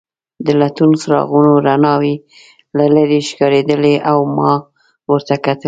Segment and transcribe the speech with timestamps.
[0.45, 2.15] د لټون څراغونو رڼاوې
[2.77, 4.51] له لیرې ښکارېدلې او ما
[5.11, 5.59] ورته کتل.